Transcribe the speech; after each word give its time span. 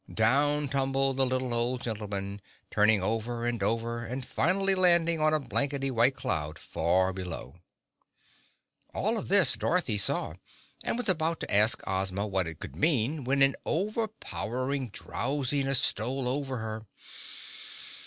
Down 0.11 0.67
tumbled 0.67 1.17
the 1.17 1.27
little 1.27 1.53
old 1.53 1.83
gentleman, 1.83 2.41
turning 2.71 3.03
over 3.03 3.45
and 3.45 3.61
over, 3.61 4.03
and 4.03 4.25
finally 4.25 4.73
landing 4.73 5.21
on 5.21 5.31
a 5.31 5.39
blankety 5.39 5.91
white 5.91 6.15
cloud 6.15 6.57
far 6.57 7.13
below. 7.13 7.59
All 8.95 9.19
of 9.19 9.27
this 9.27 9.53
Dorothy 9.53 9.99
saw, 9.99 10.33
and 10.83 10.97
was 10.97 11.07
about 11.07 11.39
to 11.41 11.53
ask 11.53 11.83
Ozma 11.85 12.25
what 12.25 12.47
it 12.47 12.57
could 12.59 12.75
mean 12.75 13.25
when 13.25 13.43
an 13.43 13.55
overpowering 13.63 14.89
drowsiness 14.89 15.77
stole 15.79 16.27
over 16.27 16.57
her. 16.57 16.81